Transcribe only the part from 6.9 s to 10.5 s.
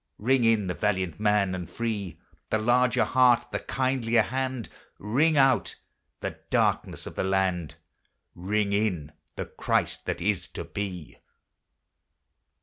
of the land— Ring in the Christ that is